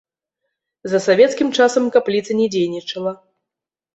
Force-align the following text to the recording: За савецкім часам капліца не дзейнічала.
За 0.93 0.99
савецкім 1.07 1.51
часам 1.59 1.83
капліца 1.97 2.31
не 2.39 2.47
дзейнічала. 2.55 3.11